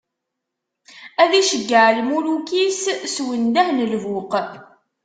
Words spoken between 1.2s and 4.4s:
Ad iceggeɛ lmuluk-is s undah n lbuq.